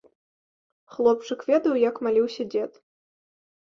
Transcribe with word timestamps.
Хлопчык 0.95 1.39
ведаў, 1.53 1.73
як 1.89 1.95
маліўся 2.09 2.43
дзед. 2.53 2.71